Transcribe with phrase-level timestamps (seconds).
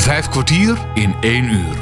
[0.00, 1.76] Vijf kwartier in één uur.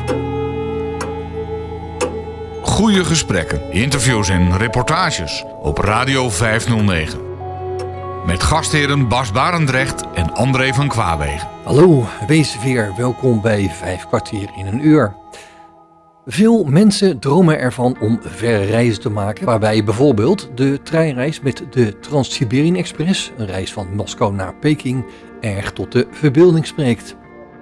[2.62, 7.20] Goede gesprekken, interviews en reportages op Radio 509.
[8.26, 11.48] Met gastheren Bas Barendrecht en André van Kwaabegen.
[11.64, 15.14] Hallo, wees weer welkom bij Vijf kwartier in een uur.
[16.26, 21.98] Veel mensen dromen ervan om verre reizen te maken, waarbij bijvoorbeeld de treinreis met de
[21.98, 25.04] Trans-Siberian Express, een reis van Moskou naar Peking,
[25.40, 27.16] erg tot de verbeelding spreekt.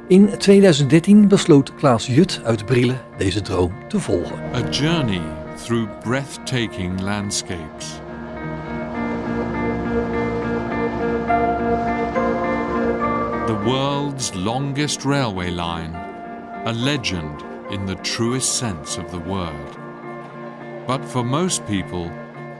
[0.09, 4.39] In 2013 besloot Klaas Jut uit Brielen deze droom te volgen.
[4.55, 5.21] A journey
[5.65, 8.01] through breathtaking landscapes.
[13.47, 15.95] The world's longest railway line,
[16.65, 19.77] a legend in the truest sense of the word.
[20.87, 22.11] But for most people,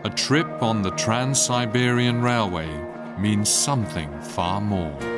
[0.03, 2.71] a trip on the Trans Siberian Railway
[3.19, 5.16] means something far more.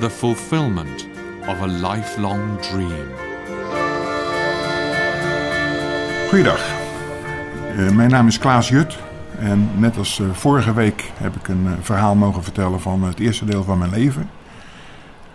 [0.00, 1.08] The fulfillment
[1.46, 3.06] of a lifelong dream.
[6.28, 6.78] Goeiedag,
[7.76, 8.98] Eh, mijn naam is Klaas Jut
[9.38, 13.18] en net als eh, vorige week heb ik een eh, verhaal mogen vertellen van het
[13.18, 14.30] eerste deel van mijn leven.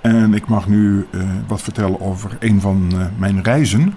[0.01, 1.07] En ik mag nu
[1.47, 3.93] wat vertellen over een van mijn reizen,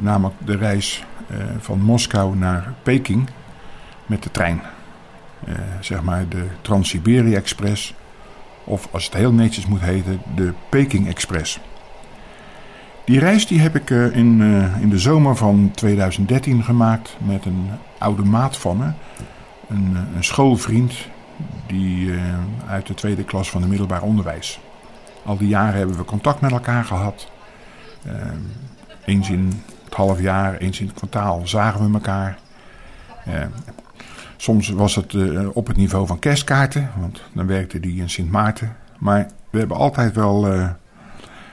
[0.00, 1.04] namelijk de reis
[1.58, 3.28] van Moskou naar Peking
[4.06, 4.60] met de trein.
[5.80, 7.94] Zeg maar de Trans-Siberië Express,
[8.64, 11.60] of als het heel netjes moet heten, de Peking Express.
[13.04, 17.44] Die reis die heb ik eh, in, eh, in de zomer van 2013 gemaakt met
[17.44, 18.90] een oude maat van me.
[19.68, 20.94] Een, eh, een schoolvriend
[21.66, 22.12] die,
[22.66, 24.60] uit de tweede klas van het middelbaar onderwijs.
[25.24, 27.30] Al die jaren hebben we contact met elkaar gehad.
[28.02, 28.12] Eh,
[29.04, 32.38] eens in het half jaar, eens in het kwartaal zagen we elkaar.
[34.40, 38.30] Soms was het eh, op het niveau van kerstkaarten, want dan werkte die in Sint
[38.30, 38.76] Maarten.
[38.98, 40.68] Maar we hebben altijd wel eh,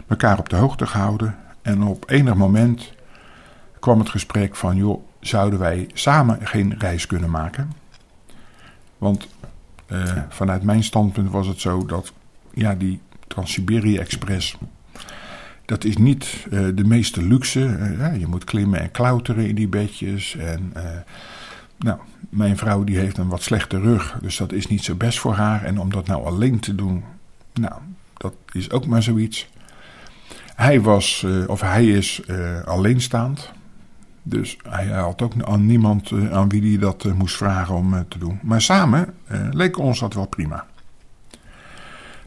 [0.08, 1.36] elkaar op de hoogte gehouden.
[1.62, 2.94] En op enig moment
[3.80, 7.72] kwam het gesprek van, joh, zouden wij samen geen reis kunnen maken?
[8.98, 9.28] Want
[9.86, 12.14] eh, vanuit mijn standpunt was het zo dat,
[12.54, 14.58] ja, die Trans-Siberië Express,
[15.66, 17.96] dat is niet de meeste luxe.
[17.98, 20.36] Ja, je moet klimmen en klauteren in die bedjes.
[20.36, 20.74] En
[21.78, 22.00] nou,
[22.30, 25.34] mijn vrouw die heeft een wat slechte rug, dus dat is niet zo best voor
[25.34, 25.64] haar.
[25.64, 27.04] En om dat nou alleen te doen,
[27.54, 27.74] nou,
[28.14, 29.50] dat is ook maar zoiets.
[30.56, 33.52] Hij was, eh, of hij is eh, alleenstaand.
[34.24, 38.18] Dus hij had ook aan niemand eh, aan wie hij dat moest vragen om te
[38.18, 38.40] doen.
[38.42, 39.14] Maar samen
[39.52, 40.66] leek ons dat wel prima.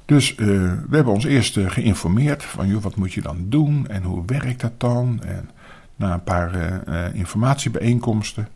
[0.04, 4.22] Dus we hebben ons eerst geïnformeerd van joh, wat moet je dan doen en hoe
[4.26, 5.22] werkt dat dan?
[5.22, 5.50] En
[5.96, 6.80] na een paar
[7.14, 8.48] informatiebijeenkomsten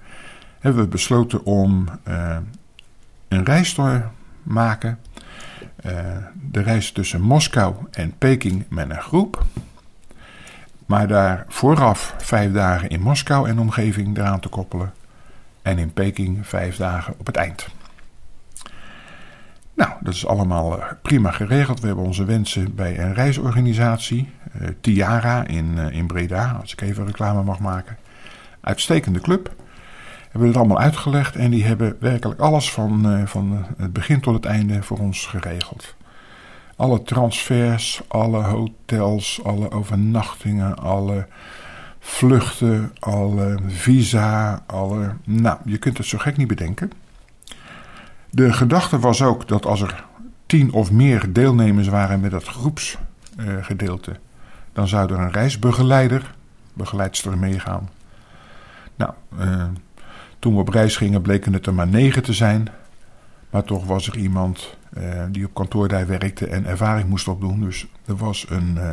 [0.64, 2.36] hebben we besloten om eh,
[3.28, 4.00] een reis te
[4.42, 4.98] maken.
[5.76, 5.92] Eh,
[6.50, 9.44] de reis tussen Moskou en Peking met een groep.
[10.86, 14.92] Maar daar vooraf vijf dagen in Moskou en omgeving eraan te koppelen.
[15.62, 17.68] En in Peking vijf dagen op het eind.
[19.74, 21.80] Nou, dat is allemaal eh, prima geregeld.
[21.80, 24.30] We hebben onze wensen bij een reisorganisatie,
[24.80, 27.96] Tiara in, in Breda, als ik even reclame mag maken.
[28.60, 29.62] Uitstekende club.
[30.34, 34.34] Hebben het allemaal uitgelegd en die hebben werkelijk alles van, eh, van het begin tot
[34.34, 35.94] het einde voor ons geregeld.
[36.76, 41.26] Alle transfers, alle hotels, alle overnachtingen, alle
[41.98, 45.14] vluchten, alle visa, alle.
[45.24, 46.90] Nou, je kunt het zo gek niet bedenken.
[48.30, 50.04] De gedachte was ook dat als er
[50.46, 54.16] tien of meer deelnemers waren met dat groepsgedeelte,
[54.72, 56.34] dan zou er een reisbegeleider,
[56.72, 57.88] begeleidster meegaan.
[58.96, 59.64] Nou, eh,
[60.44, 62.68] toen we op reis gingen bleken het er maar negen te zijn.
[63.50, 67.60] Maar toch was er iemand eh, die op kantoor daar werkte en ervaring moest opdoen.
[67.60, 68.90] Dus er was een, eh,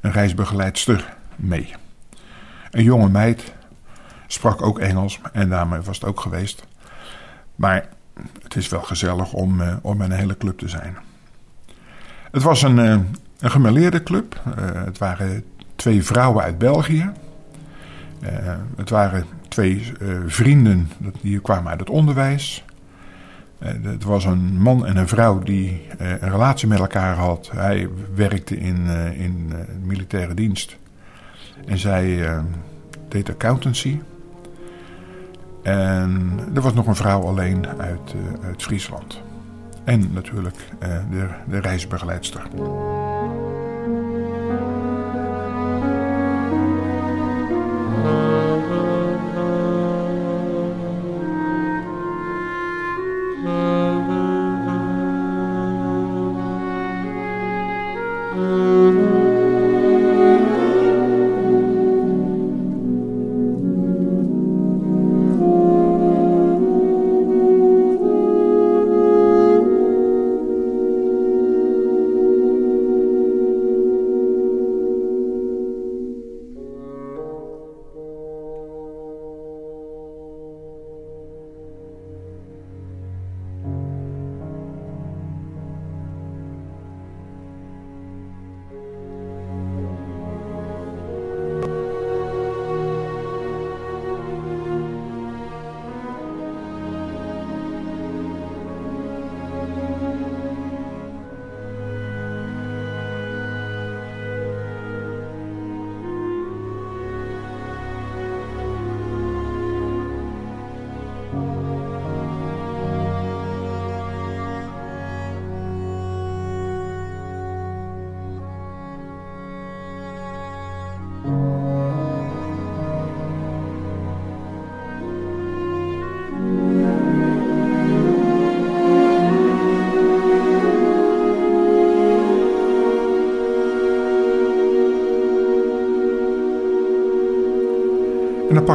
[0.00, 1.74] een reisbegeleidster mee.
[2.70, 3.52] Een jonge meid
[4.26, 6.66] sprak ook Engels en daarmee was het ook geweest.
[7.56, 7.88] Maar
[8.42, 10.96] het is wel gezellig om, eh, om een hele club te zijn.
[12.30, 12.98] Het was een, eh,
[13.38, 14.40] een club.
[14.84, 15.44] Het waren
[15.76, 17.12] twee vrouwen uit België.
[18.76, 20.88] Het waren twee eh, vrienden
[21.20, 22.64] die kwamen uit het onderwijs.
[23.62, 27.50] Eh, het was een man en een vrouw die eh, een relatie met elkaar had.
[27.54, 29.52] Hij werkte in, in
[29.82, 30.76] militaire dienst.
[31.66, 32.38] En zij eh,
[33.08, 34.00] deed accountancy.
[35.62, 38.14] En er was nog een vrouw alleen uit,
[38.44, 39.20] uit Friesland.
[39.84, 40.56] En natuurlijk
[41.10, 42.42] de, de reisbegeleidster.
[58.32, 58.81] Música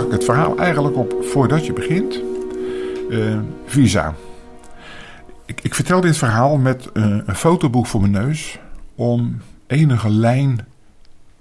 [0.10, 2.22] het verhaal eigenlijk op voordat je begint.
[3.10, 4.14] Uh, visa.
[5.46, 8.60] Ik, ik, vertel dit verhaal met uh, een fotoboek voor mijn neus
[8.96, 9.38] om
[9.68, 10.68] enige lijn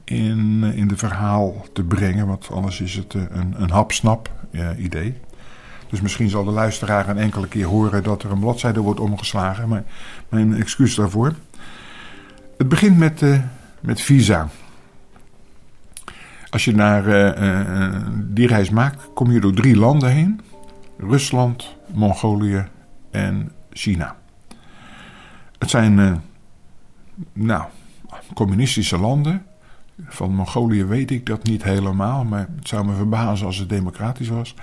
[0.04, 4.30] in, in de verhaal te brengen, want anders is het een, een hapsnap
[4.78, 5.14] idee.
[5.88, 9.68] Dus misschien zal de luisteraar een enkele keer horen dat er een bladzijde wordt omgeslagen,
[9.68, 9.84] maar
[10.28, 11.34] mijn excuus daarvoor.
[12.58, 13.22] Het begint met,
[13.80, 14.48] met visa.
[16.50, 20.40] Als je naar uh, die reis maakt, kom je door drie landen heen:
[20.98, 22.66] Rusland, Mongolië
[23.10, 24.16] en China.
[25.58, 26.22] Het zijn
[27.32, 27.64] nou,
[28.34, 29.42] communistische landen.
[30.04, 34.28] Van Mongolië weet ik dat niet helemaal, maar het zou me verbazen als het democratisch
[34.28, 34.54] was.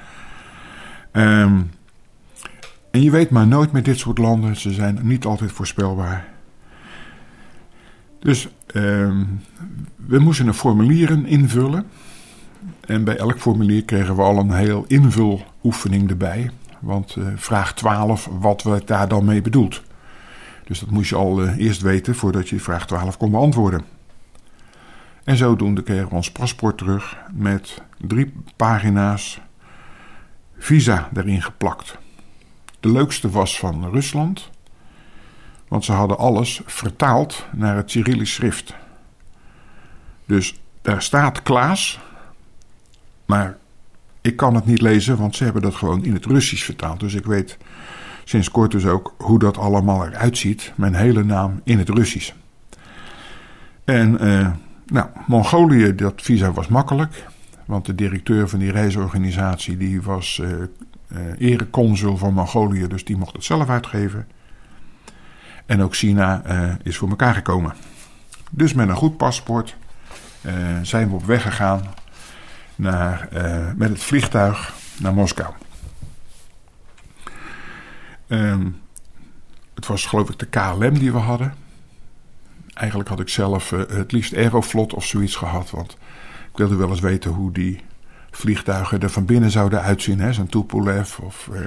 [1.11, 1.71] Um,
[2.91, 6.27] en je weet maar nooit met dit soort landen, ze zijn niet altijd voorspelbaar.
[8.19, 8.47] Dus
[9.95, 11.85] we moesten een formulieren invullen.
[12.85, 16.49] En bij elk formulier kregen we al een heel invuloefening erbij.
[16.79, 19.81] Want uh, vraag 12, wat werd daar dan mee bedoeld?
[20.63, 23.81] Dus dat moest je al uh, eerst weten voordat je vraag 12 kon beantwoorden.
[25.23, 29.41] En zodoende kregen we ons paspoort terug met drie pagina's
[30.57, 31.97] visa erin geplakt.
[32.79, 34.49] De leukste was van Rusland,
[35.73, 38.73] want ze hadden alles vertaald naar het Cyrillisch schrift.
[40.25, 41.99] Dus daar staat Klaas,
[43.25, 43.57] maar
[44.21, 46.99] ik kan het niet lezen, want ze hebben dat gewoon in het Russisch vertaald.
[46.99, 47.57] Dus ik weet
[48.23, 50.73] sinds kort dus ook hoe dat allemaal eruit ziet.
[50.75, 52.33] Mijn hele naam in het Russisch.
[53.83, 54.51] En uh,
[54.85, 57.25] nou, Mongolië, dat visa was makkelijk.
[57.65, 63.17] Want de directeur van die reisorganisatie die was uh, uh, ereconsul van Mongolië, dus die
[63.17, 64.27] mocht het zelf uitgeven.
[65.65, 67.73] En ook China uh, is voor elkaar gekomen.
[68.49, 69.75] Dus met een goed paspoort
[70.81, 71.81] zijn we op weg gegaan
[72.75, 73.27] naar,
[73.75, 75.53] met het vliegtuig naar Moskou.
[78.27, 78.81] Um,
[79.73, 81.53] het was geloof ik de KLM die we hadden.
[82.73, 85.97] Eigenlijk had ik zelf het liefst Aeroflot of zoiets gehad, want
[86.51, 87.81] ik wilde wel eens weten hoe die
[88.31, 90.33] vliegtuigen er van binnen zouden uitzien.
[90.33, 91.49] Zo'n Tupolev of...
[91.51, 91.59] Uh...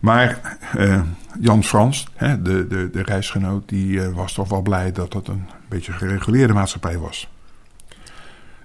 [0.00, 1.02] Maar uh,
[1.40, 5.28] Jan Frans, hè, de, de, de reisgenoot, die uh, was toch wel blij dat het
[5.28, 7.28] een beetje gereguleerde maatschappij was.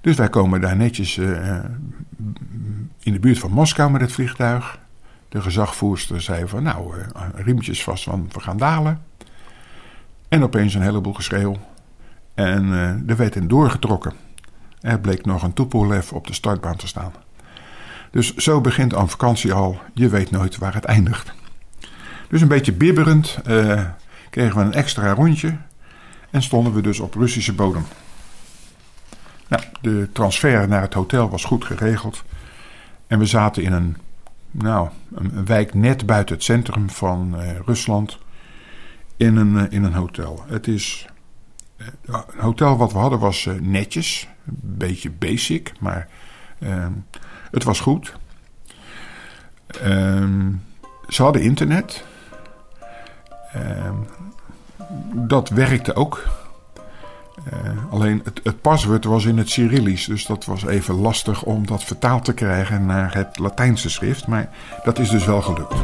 [0.01, 1.17] Dus wij komen daar netjes
[2.99, 4.79] in de buurt van Moskou met het vliegtuig.
[5.29, 6.93] De gezagvoerster zei van nou,
[7.35, 9.01] riempjes vast, want we gaan dalen.
[10.27, 11.55] En opeens een heleboel geschreeuw.
[12.33, 12.71] En
[13.07, 14.13] er werd in doorgetrokken.
[14.81, 17.11] Er bleek nog een Tupolev op de startbaan te staan.
[18.15, 19.79] Dus zo begint aan vakantie al.
[19.93, 21.33] Je weet nooit waar het eindigt.
[22.29, 23.83] Dus een beetje bibberend eh,
[24.29, 25.57] kregen we een extra rondje.
[26.29, 27.85] En stonden we dus op Russische bodem.
[29.47, 32.23] Nou, de transfer naar het hotel was goed geregeld.
[33.07, 33.97] En we zaten in een,
[34.51, 38.17] nou, een wijk net buiten het centrum van uh, Rusland.
[39.17, 40.43] In een, uh, in een hotel.
[40.47, 41.07] Het is
[41.77, 41.95] het
[42.37, 44.27] hotel wat we hadden was uh, netjes.
[44.47, 46.07] Een beetje basic, maar
[47.55, 48.13] het was goed.
[49.83, 50.27] Uh,
[51.07, 52.03] ze hadden internet.
[53.53, 53.95] Ehm,
[55.13, 56.23] dat werkte ook.
[57.53, 61.65] Uh, alleen het, het paswoord was in het Cyrillisch, dus dat was even lastig om
[61.65, 64.27] dat vertaald te krijgen naar het Latijnse schrift.
[64.27, 64.49] Maar
[64.83, 65.75] dat is dus wel gelukt.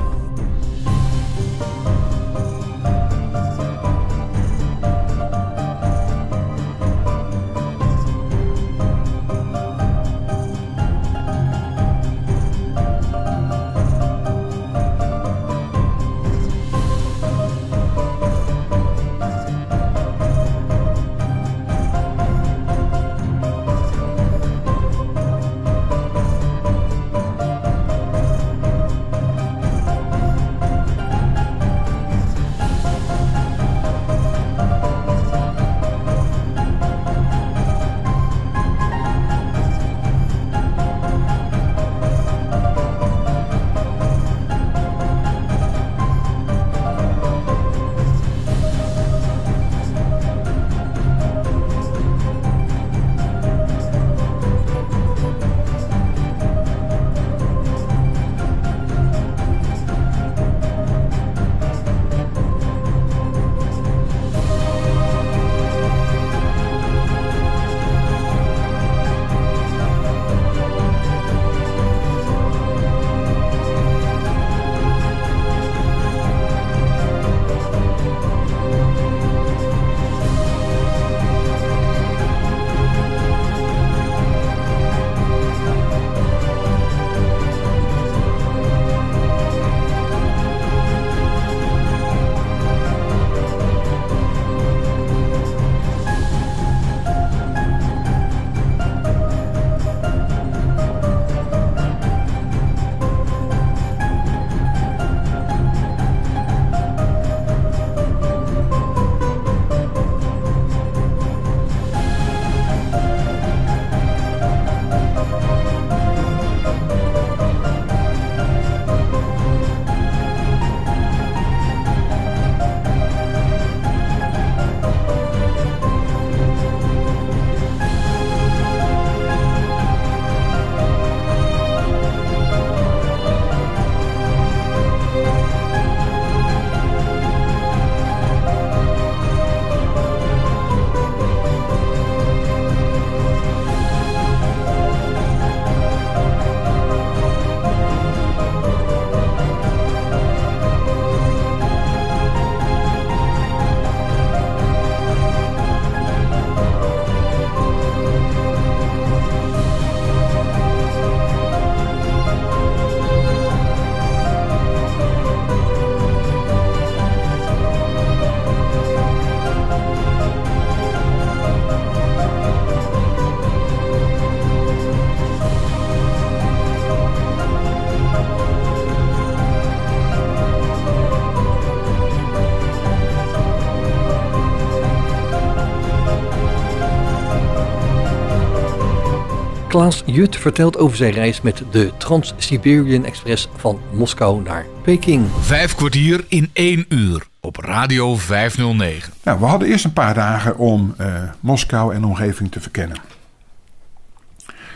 [189.72, 195.26] Klaas Jut vertelt over zijn reis met de Trans-Siberian Express van Moskou naar Peking.
[195.40, 199.14] Vijf kwartier in één uur op Radio 509.
[199.24, 202.98] Nou, we hadden eerst een paar dagen om uh, Moskou en omgeving te verkennen.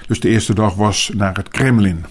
[0.07, 2.05] Dus de eerste dag was naar het Kremlin.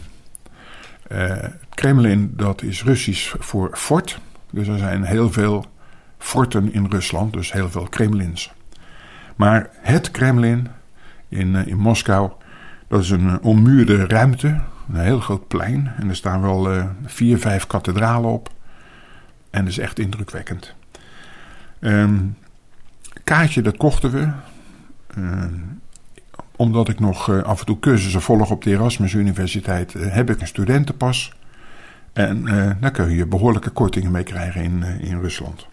[1.12, 4.18] Uh, het Kremlin, dat is Russisch voor fort.
[4.50, 5.66] Dus er zijn heel veel
[6.18, 8.52] forten in Rusland, dus heel veel Kremlins.
[9.36, 10.68] Maar het Kremlin
[11.28, 12.30] in, uh, in Moskou,
[12.88, 14.60] dat is een ommuurde ruimte,
[14.92, 15.92] een heel groot plein.
[15.96, 18.50] En er staan wel uh, vier, vijf kathedralen op.
[19.50, 20.74] En dat is echt indrukwekkend.
[21.80, 22.36] Um,
[23.24, 24.28] kaartje, dat kochten we.
[25.18, 25.80] Um,
[26.56, 30.40] omdat ik nog uh, af en toe cursussen volg op de Erasmus Universiteit, heb ik
[30.40, 31.32] een studentenpas.
[32.12, 32.44] En
[32.80, 35.66] daar kun je behoorlijke kortingen mee krijgen in, in Rusland.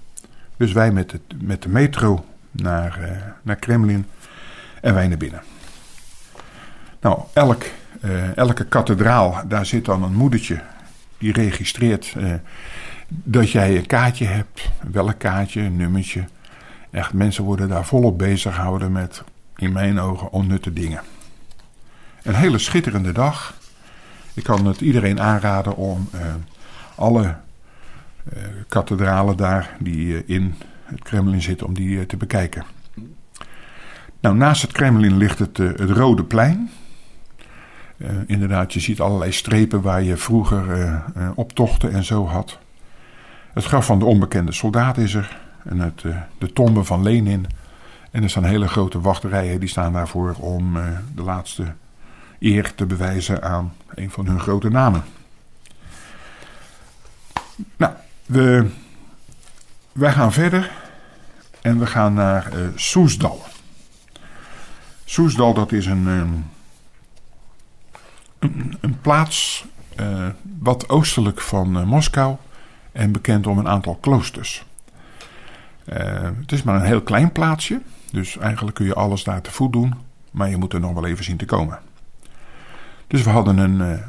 [0.57, 2.99] Dus wij met met de metro naar,
[3.41, 4.05] naar Kremlin
[4.81, 5.41] en wij naar binnen.
[7.01, 7.63] Nou, elk,
[8.35, 10.61] elke kathedraal, daar zit dan een moedertje
[11.17, 12.15] die registreert
[13.07, 14.69] dat jij een kaartje hebt.
[14.91, 16.25] Welk kaartje, een nummertje.
[16.91, 19.23] Echt, mensen worden daar volop bezig gehouden met
[19.55, 21.01] in mijn ogen onnutte dingen.
[22.23, 23.57] Een hele schitterende dag.
[24.33, 26.21] Ik kan het iedereen aanraden om uh,
[26.95, 27.35] alle
[28.67, 32.63] kathedralen daar die in het Kremlin zitten, om die te bekijken.
[34.19, 36.69] Nou, naast het Kremlin ligt het, het Rode Plein.
[38.25, 41.03] Inderdaad, je ziet allerlei strepen waar je vroeger
[41.35, 42.57] optochten en zo had.
[43.53, 45.39] Het graf van de onbekende soldaat is er.
[45.63, 46.03] En het,
[46.37, 47.45] de tombe van Lenin
[48.11, 50.73] en er staan hele grote wachterijen die staan daarvoor om
[51.15, 51.73] de laatste
[52.39, 55.03] eer te bewijzen aan een van hun grote namen.
[57.77, 57.93] Nou,
[58.25, 58.69] we,
[59.91, 60.71] wij gaan verder
[61.61, 63.43] en we gaan naar Soesdal.
[65.05, 66.45] Soesdal, dat is een, um,
[68.79, 69.65] een, plaats
[69.99, 70.27] uh,
[70.59, 72.35] wat oostelijk van Moskou
[72.91, 74.65] en bekend om een aantal kloosters.
[75.85, 77.81] het is maar een heel klein plaatsje.
[78.11, 79.93] Dus eigenlijk kun je alles daar te voet doen,
[80.31, 81.79] maar je moet er nog wel even zien te komen.
[83.07, 84.01] Dus we hadden een,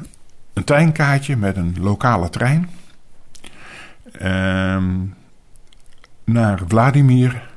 [0.53, 2.69] een treinkaartje met een lokale trein.
[4.21, 4.83] Uh,
[6.23, 7.51] naar Vladimir.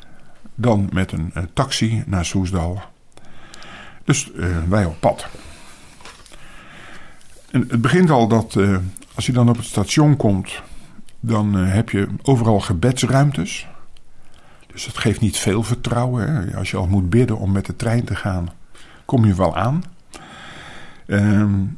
[0.54, 2.82] Dan met een, taxi naar Soesdal.
[4.04, 4.30] Dus
[4.68, 5.28] wij op pad.
[7.56, 8.76] Het begint al dat uh,
[9.14, 10.62] als je dan op het station komt,
[11.20, 13.66] dan heb je overal gebedsruimtes.
[14.66, 16.32] Dus het geeft niet veel vertrouwen.
[16.32, 16.56] Hè.
[16.56, 18.48] Als je al moet bidden om met de trein te gaan,
[19.04, 19.82] kom je wel aan.
[21.06, 21.76] Um,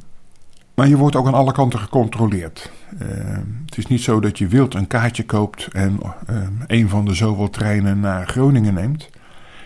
[0.73, 2.71] maar je wordt ook aan alle kanten gecontroleerd.
[3.01, 3.07] Uh,
[3.65, 7.13] het is niet zo dat je wild een kaartje koopt en uh, een van de
[7.13, 9.09] zoveel treinen naar Groningen neemt.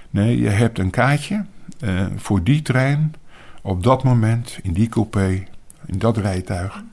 [0.09, 1.45] Nee, je hebt een kaartje
[1.83, 3.13] uh, voor die trein
[3.61, 5.43] op dat moment, in die coupé,
[5.85, 6.83] in dat rijtuig.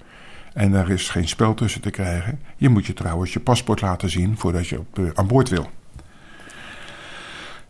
[0.52, 2.40] En daar is geen spel tussen te krijgen.
[2.56, 5.70] Je moet je trouwens je paspoort laten zien voordat je op, aan boord wil.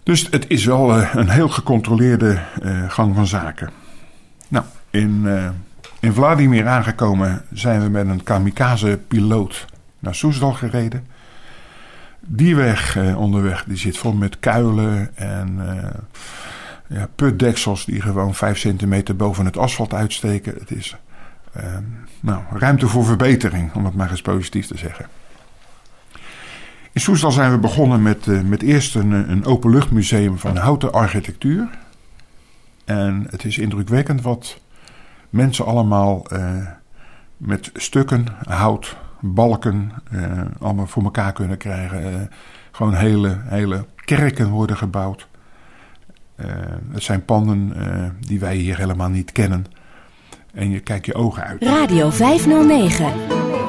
[0.02, 3.70] Dus het is wel uh, een heel gecontroleerde uh, gang van zaken.
[4.48, 5.26] Nou, in,
[6.00, 9.66] in Vladimir aangekomen zijn we met een kamikaze-piloot
[9.98, 11.06] naar Soesdal gereden.
[12.20, 15.60] Die weg onderweg die zit vol met kuilen en
[16.90, 20.54] ja, putdeksels die gewoon 5 centimeter boven het asfalt uitsteken.
[20.58, 20.96] Het is
[22.20, 25.06] nou, ruimte voor verbetering, om het maar eens positief te zeggen.
[26.92, 31.68] In Soesdal zijn we begonnen met, uh, met eerst een, een openluchtmuseum van houten architectuur.
[32.84, 34.60] En het is indrukwekkend wat
[35.28, 36.66] mensen allemaal uh,
[37.36, 42.30] met stukken, hout, balken, uh, allemaal voor elkaar kunnen krijgen.
[42.70, 45.28] gewoon hele, hele kerken worden gebouwd.
[46.92, 47.72] het zijn panden
[48.20, 49.66] die wij hier helemaal niet kennen.
[50.54, 51.62] En je kijkt je ogen uit.
[51.62, 53.59] Radio 509.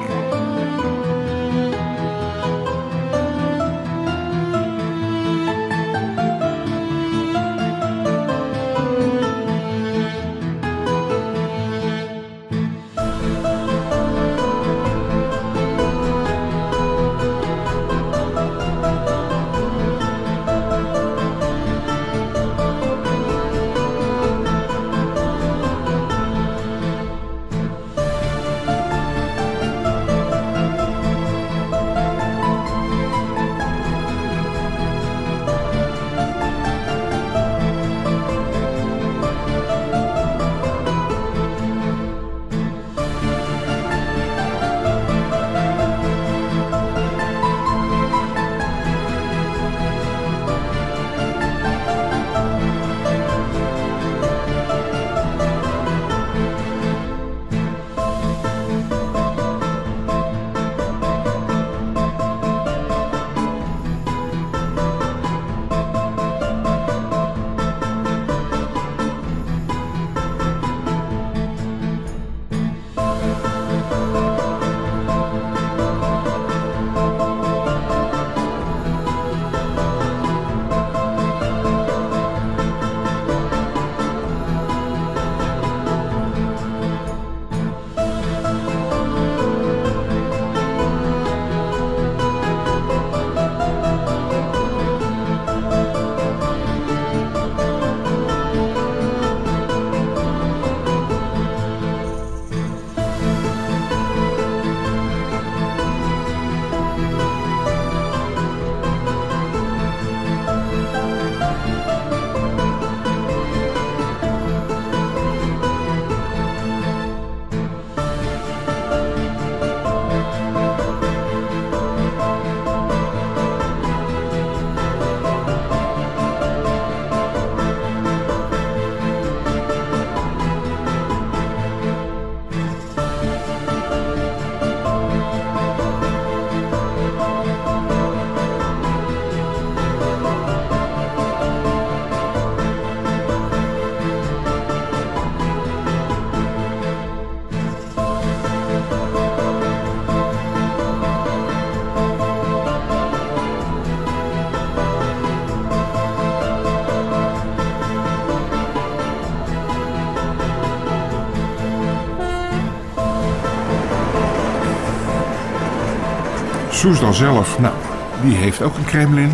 [166.81, 167.75] Soesdal zelf, nou,
[168.21, 169.31] die heeft ook een Kremlin.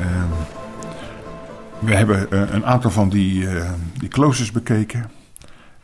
[0.00, 0.28] Ehm,
[1.78, 5.10] we hebben eh, een aantal van die, uh, die kloosters bekeken.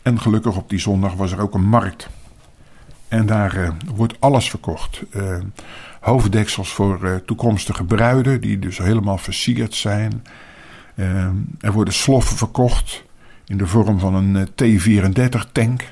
[0.03, 2.09] En gelukkig op die zondag was er ook een markt.
[3.09, 5.03] En daar uh, wordt alles verkocht.
[6.01, 10.25] hoofddeksels voor toekomstige bruiden, die dus helemaal versierd zijn.
[10.97, 13.05] Ehm, er worden sloffen verkocht
[13.47, 15.83] in de vorm van een T-34-tank.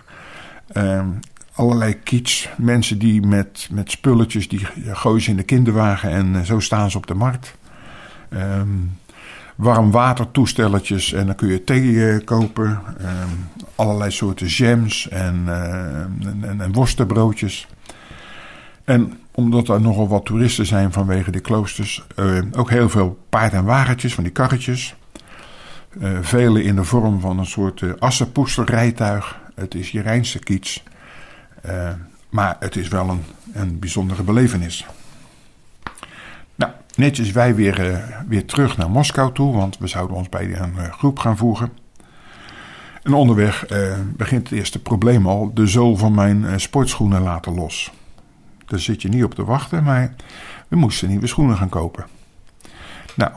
[1.57, 2.49] Allerlei kitsch.
[2.57, 6.97] Mensen die met, met spulletjes, die gooien ze in de kinderwagen en zo staan ze
[6.97, 7.57] op de markt.
[8.31, 8.99] Um,
[9.57, 12.81] warm watertoestelletjes en dan kun je thee eh, kopen.
[12.99, 13.29] Ehm,
[13.75, 16.01] allerlei soorten jams en, uh,
[16.45, 17.66] en, en, worstenbroodjes.
[18.85, 22.07] En omdat er nogal wat toeristen zijn vanwege die kloosters,
[22.53, 24.95] ook heel veel paard- en wagentjes van die karretjes.
[26.21, 29.38] Vele in de vorm van een soort assenpoesterrijtuig.
[29.55, 30.83] Het is je Rijnse kiets.
[32.31, 34.87] Maar het is wel een, een bijzondere belevenis.
[36.96, 37.98] Netjes wij weer, uh,
[38.29, 41.72] weer terug naar Moskou toe, want we zouden ons bij een uh, groep gaan voegen.
[43.02, 43.66] En onderweg
[44.16, 47.92] begint het eerste probleem al: de zool van mijn sportschoenen laten los.
[48.66, 50.14] Daar zit je niet op te wachten, maar
[50.68, 52.07] we moesten nieuwe schoenen gaan kopen.
[53.14, 53.33] Nou,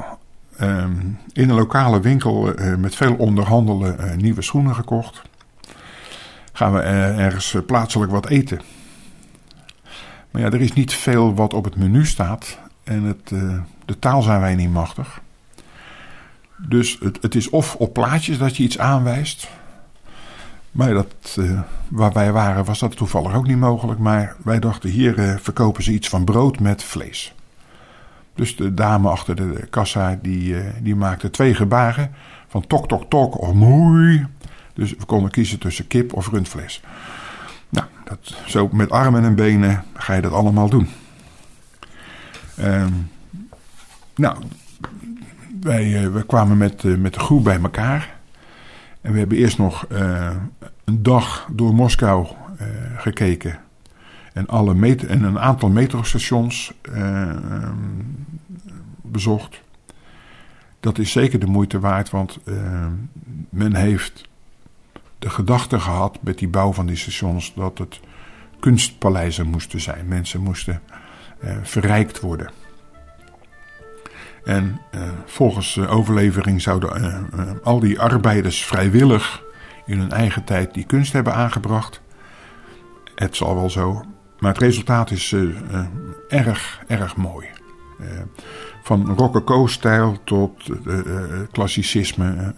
[0.62, 5.22] um, in een lokale winkel met veel onderhandelen nieuwe schoenen gekocht.
[6.52, 8.62] Gaan we ergens plaatselijk wat eten.
[10.32, 12.58] Maar ja, er is niet veel wat op het menu staat.
[12.84, 15.22] En het, uh, de taal zijn wij niet machtig.
[16.58, 19.50] Dus het, het, is of op plaatjes dat je iets aanwijst.
[20.72, 21.40] Maar dat,
[21.88, 24.00] waar wij waren was dat toevallig ook niet mogelijk.
[24.00, 27.34] Maar wij dachten hier verkopen ze iets van brood met vlees.
[28.36, 32.12] Dus de dame achter de kassa die, die maakte twee gebaren.
[32.48, 34.26] Van tok tok tok of moei.
[34.80, 36.82] Dus we konden kiezen tussen kip of rundvlees.
[37.70, 40.88] Nou, dat, zo met armen en benen ga je dat allemaal doen.
[42.58, 42.92] Ehm,
[44.15, 44.38] nou,
[45.62, 48.18] wij, uh, kwamen met, uh, met de groep bij elkaar.
[49.02, 50.30] En we hebben eerst nog uh,
[50.84, 52.28] een dag door Moskou
[52.98, 53.60] gekeken.
[54.34, 56.74] En, alle met en een aantal metrostations
[59.02, 59.62] bezocht.
[60.80, 62.39] Dat is zeker de moeite waard, want
[63.50, 64.29] men heeft
[65.20, 68.00] de gedachte gehad met die bouw van die stations dat het
[68.60, 70.08] kunstpaleizen moesten zijn.
[70.08, 70.82] Mensen moesten
[71.44, 72.52] uh, verrijkt worden.
[74.44, 77.30] En uh, volgens uh, overlevering zouden
[77.64, 79.44] al die arbeiders vrijwillig
[79.86, 82.02] in hun eigen tijd die kunst hebben aangebracht.
[83.16, 84.04] Het zal wel zo,
[84.40, 85.36] maar het resultaat is
[86.30, 87.48] erg, erg mooi.
[88.84, 90.70] van rococo-stijl tot
[91.52, 92.54] klassicisme,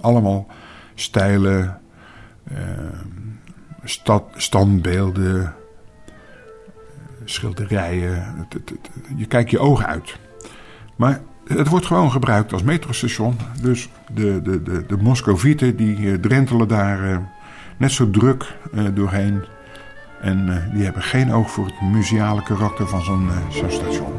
[0.00, 0.46] allemaal
[0.94, 1.80] stijlen,
[3.84, 5.54] stad, standbeelden,
[7.24, 8.46] schilderijen.
[9.16, 10.18] Je kijkt je ogen uit.
[10.96, 13.36] Maar het wordt gewoon gebruikt als metrostation.
[13.62, 17.18] Dus de, de, de, de Moscovieten die eh, drentelen daar uh,
[17.76, 19.44] net zo druk uh, doorheen.
[20.20, 24.12] En die hebben geen oog voor het museale karakter van zo'n zo'n station.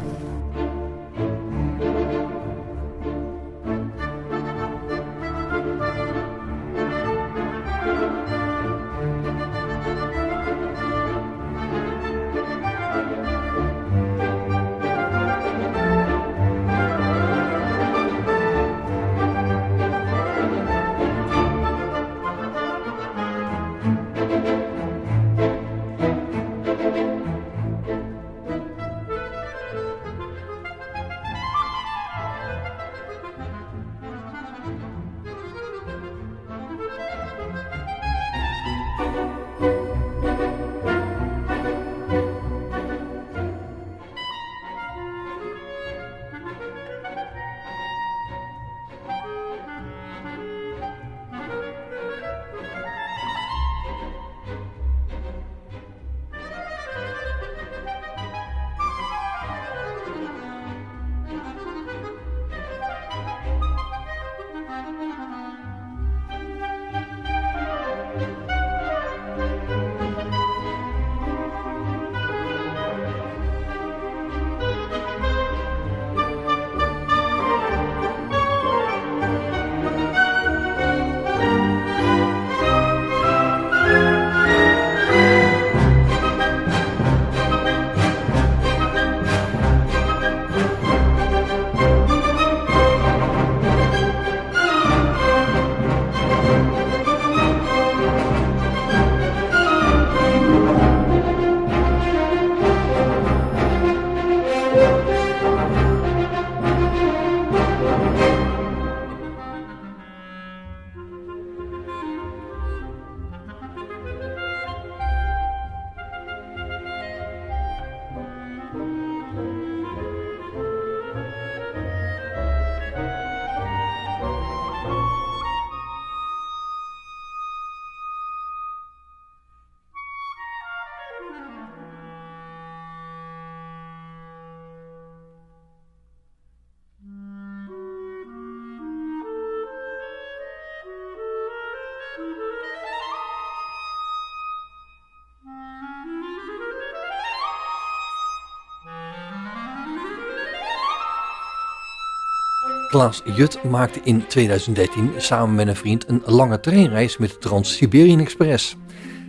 [152.91, 158.19] Klaas Jut maakte in 2013 samen met een vriend een lange treinreis met de Trans-Siberian
[158.19, 158.75] Express.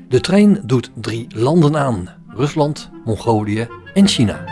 [0.09, 4.45] De trein doet drie landen aan: Rusland, Mongolië en China.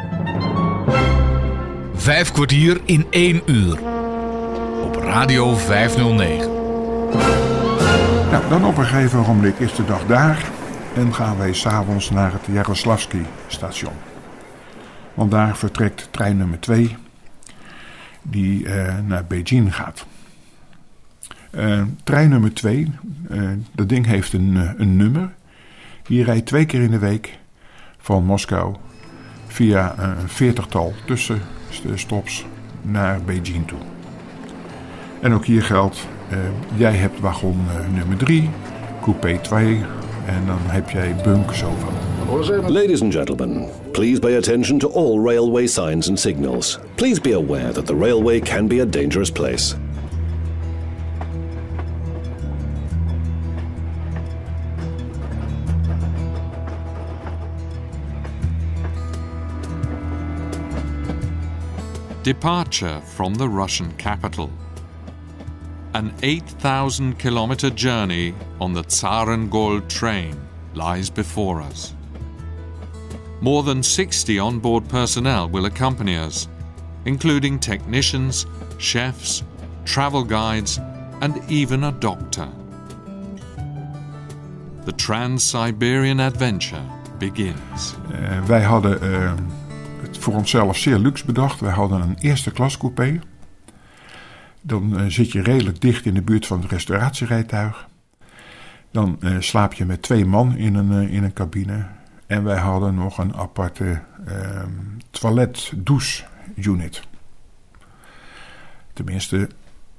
[1.95, 3.79] Vijf kwartier in één uur.
[4.85, 6.51] Op Radio 509.
[8.31, 10.51] Nou, dan op een gegeven ogenblik is de dag daar
[10.95, 13.95] en gaan wij s'avonds naar het Jaroslavsky station.
[15.15, 16.97] Want daar vertrekt trein nummer 2
[18.23, 20.07] die uh, naar Beijing gaat.
[21.53, 22.93] Uh, trein nummer 2,
[23.31, 25.33] uh, dat ding heeft een, een nummer.
[26.03, 27.39] Die rijdt twee keer in de week
[27.99, 28.77] van Moskou
[29.47, 32.47] via een veertigtal tussenstops
[32.83, 33.79] naar Beijing toe.
[35.21, 36.09] En ook hier geldt,
[36.77, 38.51] jij hebt wagon nummer 3,
[39.01, 39.85] coupé 2
[40.31, 42.69] en dan heb jij bunk zoveel.
[42.69, 46.79] Ladies and gentlemen, please pay attention to all railway signs and signals.
[46.95, 49.77] Please be aware that the railway can be a dangerous place.
[62.23, 64.51] Departure from the Russian capital.
[65.93, 70.37] An 8,000 kilometer journey on the Tsarengol train
[70.75, 71.95] lies before us.
[73.41, 76.47] More than 60 onboard personnel will accompany us,
[77.07, 78.47] including technicians,
[78.79, 79.43] chefs,
[79.85, 80.79] travel guides,
[81.21, 82.49] and even a doctor.
[84.85, 86.85] The Trans Siberian Adventure
[87.19, 87.95] begins.
[88.13, 89.33] Uh, wij hadden uh,
[90.03, 91.61] het voor onszelf zeer luxe bedacht.
[91.61, 93.21] Wij hadden een eerste klas coupé.
[94.61, 97.89] Dan uh, zit je redelijk dicht in de buurt van het restauratierijtuig.
[98.91, 101.87] Dan slaap je met twee man in een, in een cabine.
[102.27, 104.63] En wij hadden nog een aparte uh,
[105.11, 107.03] toilet-douche-unit.
[108.93, 109.49] Tenminste,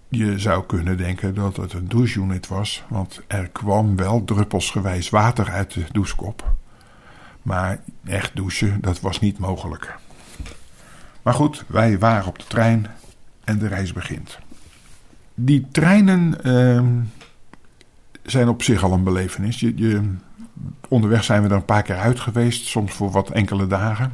[0.08, 5.50] je zou kunnen denken dat het een douche-unit was, want er kwam wel druppelsgewijs water
[5.50, 6.56] uit de douchekop.
[7.42, 9.96] Maar echt douchen, dat was niet mogelijk.
[11.22, 12.88] Maar goed, wij waren op de trein
[13.44, 14.40] en de reis begint.
[15.44, 16.84] Die treinen uh,
[18.24, 19.60] zijn op zich al een belevenis.
[19.60, 20.02] Je, je,
[20.88, 24.14] onderweg zijn we er een paar keer uit geweest, soms voor wat enkele dagen.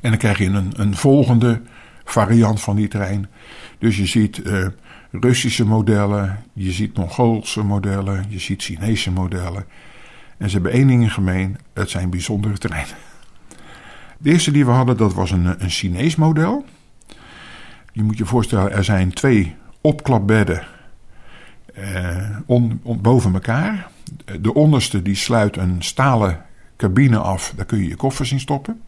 [0.00, 1.60] En dan krijg je een, een volgende
[2.04, 3.28] variant van die trein.
[3.78, 4.66] Dus je ziet uh,
[5.10, 9.64] Russische modellen, je ziet Mongoolse modellen, je ziet Chinese modellen.
[10.36, 12.96] En ze hebben één ding in gemeen: het zijn bijzondere treinen.
[14.18, 16.64] De eerste die we hadden, dat was een, een Chinees model.
[17.92, 20.62] Je moet je voorstellen, er zijn twee opklapbedden
[22.46, 23.88] on, boven elkaar.
[24.40, 26.44] De onderste die sluit een stalen
[26.76, 28.82] cabine af, daar kun je je koffers in stoppen.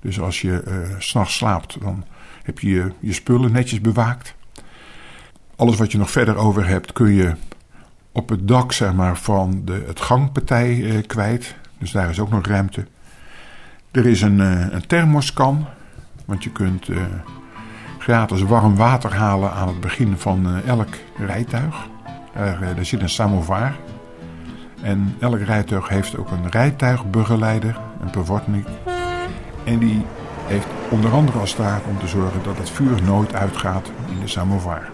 [0.00, 2.04] Dus als je uh, s'nachts slaapt, dan
[2.42, 4.34] heb je, je spullen netjes bewaakt.
[5.56, 7.34] Alles wat je nog verder over hebt, kun je
[8.12, 11.54] op het dak zeg maar, van de, het gangpartij uh, kwijt.
[11.78, 12.86] Dus daar is ook nog ruimte.
[13.90, 15.66] Er is een, uh, een thermoskan,
[16.24, 17.02] want je kunt uh,
[18.10, 21.88] gratis warm water halen aan het begin van elk rijtuig.
[22.32, 23.76] Er, er zit een samovar.
[24.82, 28.66] En elk rijtuig heeft ook een rijtuigbegeleider, een bewortnik.
[29.64, 30.02] En die
[30.46, 34.28] heeft onder andere als taak om te zorgen dat het vuur nooit uitgaat in de
[34.28, 34.90] samovar.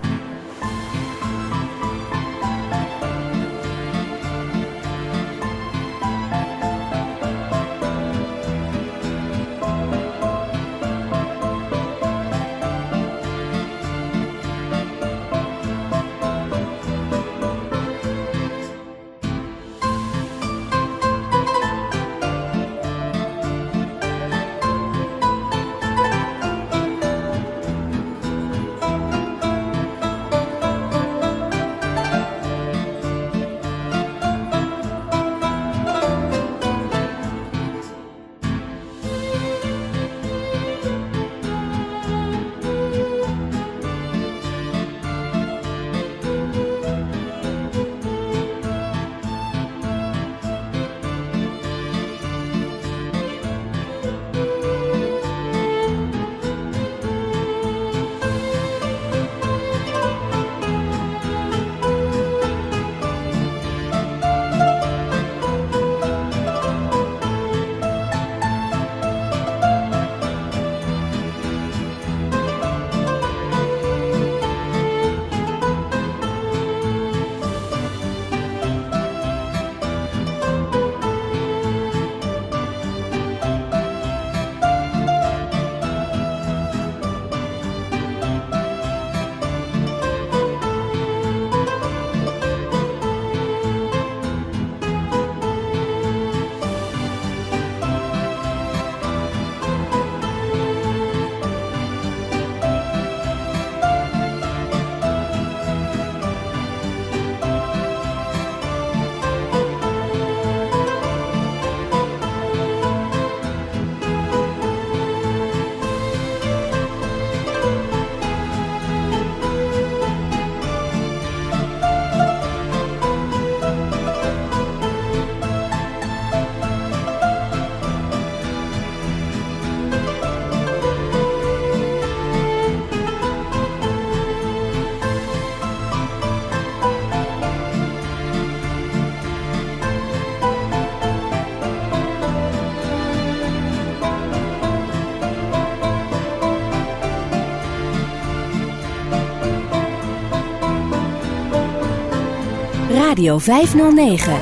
[153.06, 154.32] Radio 509.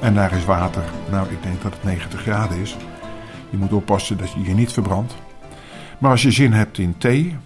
[0.00, 0.84] En daar is water.
[1.10, 2.76] Nou, ik denk dat het 90 graden is.
[3.50, 5.14] Je moet oppassen dat je je niet verbrandt.
[5.98, 7.36] Maar als je zin hebt in thee,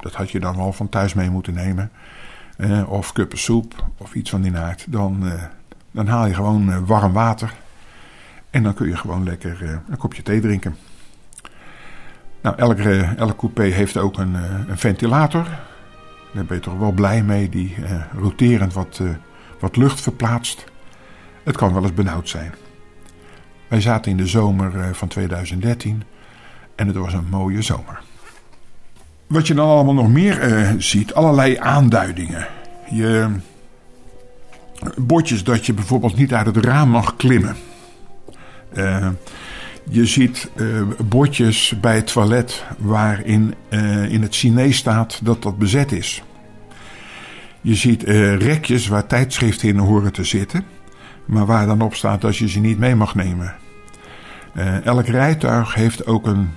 [0.00, 1.90] dat had je dan wel van thuis mee moeten nemen.
[2.56, 4.84] Eh, of kuppensoep of iets van die naart.
[4.88, 5.42] Dan, eh,
[5.90, 7.54] dan haal je gewoon eh, warm water.
[8.50, 10.76] En dan kun je gewoon lekker eh, een kopje thee drinken.
[12.46, 15.46] Nou, elk, coupé heeft ook een, eh, een ventilator.
[16.32, 19.08] Daar ben je toch wel blij mee, die eh, roterend wat, eh,
[19.60, 20.64] wat lucht verplaatst.
[21.44, 22.54] Het kan wel eens benauwd zijn.
[23.68, 26.02] Wij zaten in de zomer van 2013
[26.74, 28.00] en het was een mooie zomer.
[29.26, 32.46] Wat je dan allemaal nog meer ziet, allerlei aanduidingen.
[32.90, 33.28] Je
[34.96, 37.56] bordjes dat je bijvoorbeeld niet uit het raam mag klimmen.
[38.72, 39.08] Eh,
[39.88, 45.58] je ziet eh, bordjes bij het toilet waarin eh, in het Chinees staat dat dat
[45.58, 46.22] bezet is.
[47.60, 50.64] Je ziet eh, rekjes waar tijdschriften in horen te zitten,
[51.24, 53.54] maar waar dan op staat dat je ze niet mee mag nemen.
[54.84, 56.50] Elk rijtuig heeft ook een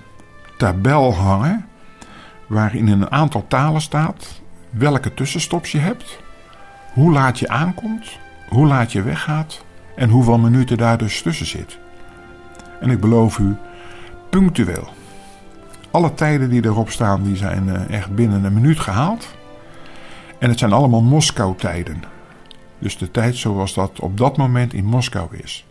[0.58, 1.66] tabel hangen
[2.48, 6.20] waarin in een aantal talen staat welke tussenstops je hebt,
[6.94, 9.64] hoe laat je aankomt, hoe laat je weggaat
[9.96, 11.80] en hoeveel minuten daar dus tussen zit.
[12.80, 13.56] En ik beloof u,
[14.30, 14.90] punctueel.
[15.92, 19.28] Alle tijden die erop staan, die zijn eh, echt binnen een minuut gehaald.
[20.38, 22.04] En het zijn allemaal Moskou-tijden.
[22.80, 25.66] Dus de tijd zoals dat op dat moment in Moskou is.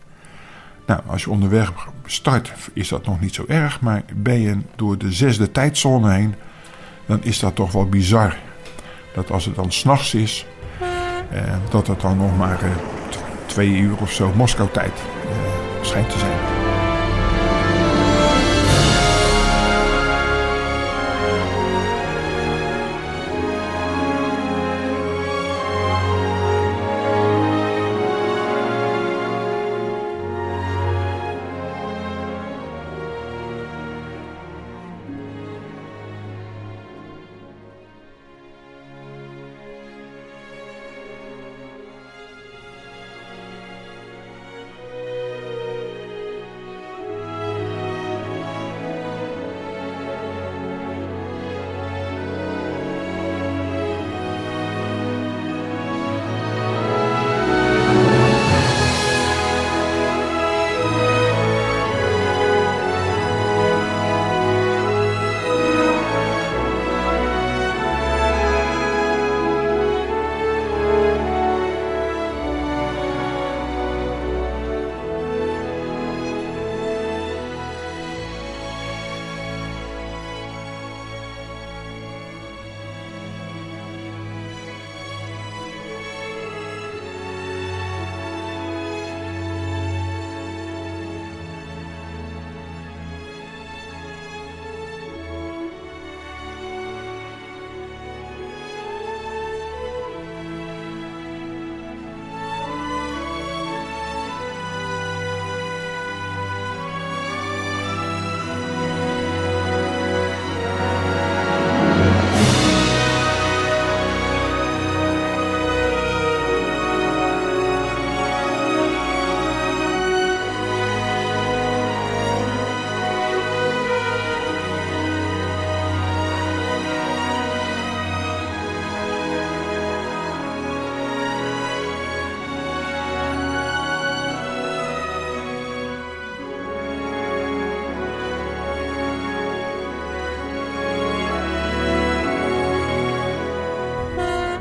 [0.85, 1.73] Nou, als je onderweg
[2.05, 3.81] start, is dat nog niet zo erg.
[3.81, 6.35] Maar ben je door de zesde tijdzone heen,
[7.05, 8.37] dan is dat toch wel bizar.
[9.13, 10.45] Dat als het dan s'nachts is,
[11.31, 12.69] eh, dat het dan nog maar eh,
[13.45, 16.58] twee uur of zo Moskou-tijd eh, schijnt te zijn.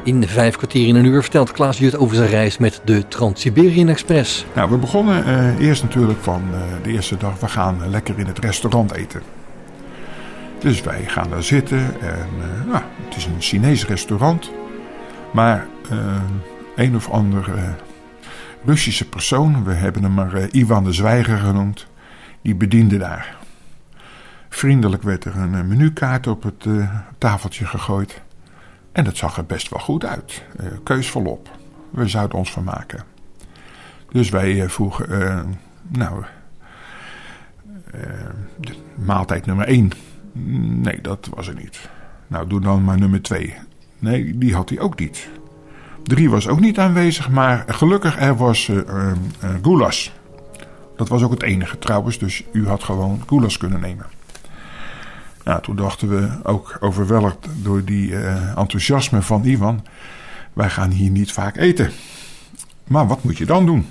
[0.09, 3.89] In vijf kwartier in een uur vertelt Klaas Jut over zijn reis met de Trans-Siberian
[3.89, 4.47] Express.
[4.55, 7.41] Nou, we begonnen eh, eerst natuurlijk van eh, de eerste dag.
[7.41, 9.23] We gaan eh, lekker in het restaurant eten.
[10.59, 12.01] Dus wij gaan daar zitten.
[12.01, 12.29] En
[12.67, 14.51] nou, het is een Chinees restaurant.
[15.33, 15.67] Maar
[16.77, 17.75] een of andere
[18.65, 21.87] Russische persoon, we hebben hem maar Ivan de Zwijger genoemd,
[22.43, 23.37] die bediende daar.
[24.49, 26.67] Vriendelijk werd er een menukaart op het
[27.19, 28.21] tafeltje gegooid.
[28.99, 30.43] En dat zag er best wel goed uit.
[30.57, 31.49] Eh, keus volop.
[31.91, 33.05] We zouden ons vermaken.
[34.11, 35.45] Dus wij eh, vroegen, eh,
[35.89, 36.25] nou,
[38.61, 39.91] de maaltijd nummer 1.
[40.83, 41.89] Nee, dat was er niet.
[42.27, 43.55] Nou, doe dan maar nummer 2.
[43.99, 45.29] Nee, die had hij ook niet.
[46.03, 49.17] 3 was ook niet aanwezig, maar gelukkig er was eh, eh,
[49.63, 50.09] goulash.
[50.97, 54.07] Dat was ook het enige trouwens, dus u had gewoon goulash kunnen nemen.
[55.49, 59.85] Nou, toen dachten we, ook overweldigd door die uh, enthousiasme van Ivan,
[60.53, 61.91] wij gaan hier niet vaak eten.
[62.85, 63.87] Maar wat moet je dan doen?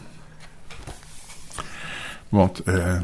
[2.30, 3.00] Want uh,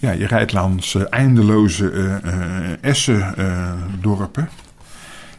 [0.00, 1.90] ja, je rijdt langs uh, eindeloze
[2.80, 4.48] Essen-dorpen.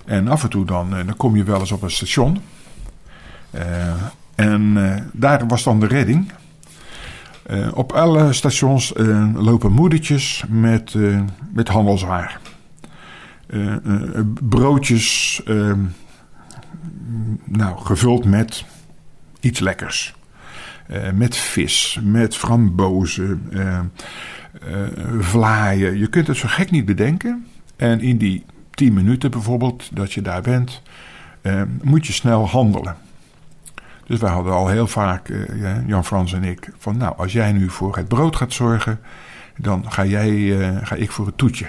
[0.05, 2.41] en af en toe dan, dan kom je wel eens op een station.
[4.35, 4.73] en
[5.13, 6.31] daar was dan de redding.
[7.73, 8.93] Op alle stations
[9.35, 10.95] lopen moedertjes met,
[11.53, 12.39] met handelswaar.
[14.49, 15.41] broodjes,
[17.43, 18.65] nou, gevuld met
[19.39, 20.15] iets lekkers.
[21.13, 23.51] Met vis, met frambozen,
[25.19, 25.97] vlaaien.
[25.97, 27.45] Je kunt het zo gek niet bedenken.
[27.75, 30.81] En in die tien minuten bijvoorbeeld dat je daar bent,
[31.81, 32.95] moet je snel handelen.
[34.05, 35.33] Dus wij hadden al heel vaak,
[35.85, 38.99] Jan Frans en ik, van nou, als jij nu voor het brood gaat zorgen,
[39.57, 41.67] dan ga, jij, ga ik voor het toetje.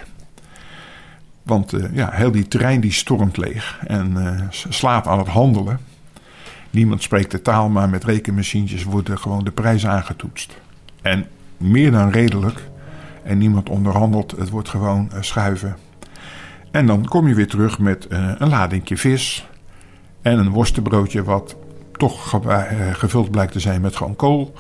[1.43, 4.17] Want ja, heel die trein die stormt leeg en
[4.51, 5.79] slaat aan het handelen.
[6.71, 10.61] Niemand spreekt de taal, maar met rekenmachientjes worden gewoon de prijzen aangetoetst.
[11.03, 11.27] En
[11.57, 12.69] meer dan redelijk.
[13.23, 15.77] En niemand onderhandelt, het wordt gewoon schuiven.
[16.71, 18.07] En dan kom je weer terug met
[18.39, 19.49] een ladingje vis
[20.23, 21.57] en een worstenbroodje wat
[21.97, 24.53] toch ge uh, gevuld blijkt te zijn met gewoon kool.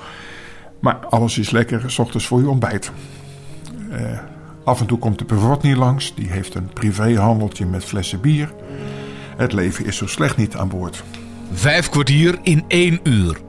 [0.81, 2.93] Maar alles is lekker, s ochtends voor je ontbijt.
[4.65, 8.53] af en toe komt de Pervotny langs, die heeft een privéhandeltje met flessen bier.
[9.37, 11.05] Het leven is zo slecht niet aan boord.
[11.53, 13.44] Vijf kwartier in één uur.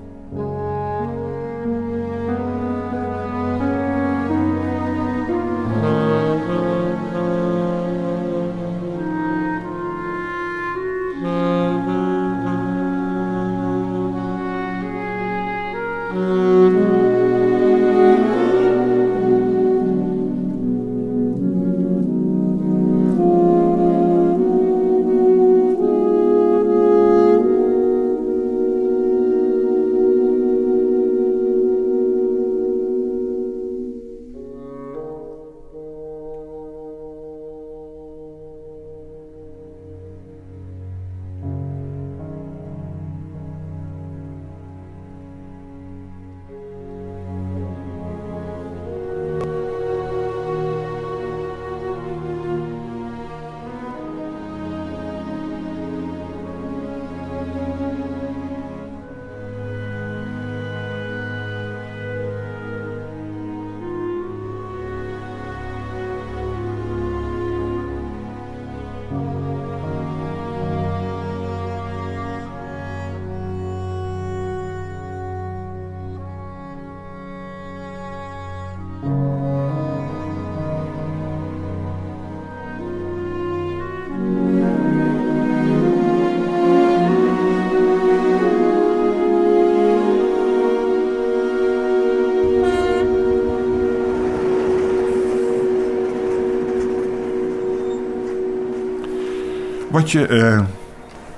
[99.96, 100.66] Wat je uh,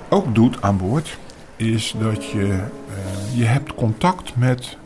[0.08, 1.18] ook doet aan boord,
[1.56, 4.76] is dat je, uh, je hebt contact met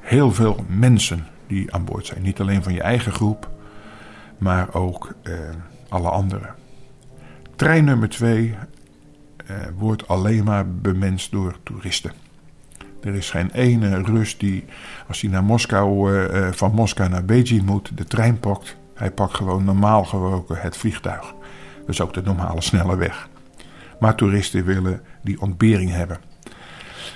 [0.00, 2.22] heel veel mensen die aan boord zijn.
[2.22, 3.50] Niet alleen van je eigen groep,
[4.38, 5.34] maar ook uh,
[5.88, 6.54] alle anderen.
[7.56, 8.54] Trein nummer 2
[9.78, 12.12] wordt alleen maar bemenst door toeristen.
[13.02, 14.64] Er is geen ene Rus die,
[15.08, 16.10] als hij naar Moskou,
[16.52, 18.76] van Moskou naar Beijing moet, de trein pakt.
[18.94, 21.34] Hij pakt gewoon normaal gewoken het vliegtuig.
[21.90, 23.28] Dus ook de normale snelle weg.
[24.00, 26.18] Maar toeristen willen die ontbering hebben.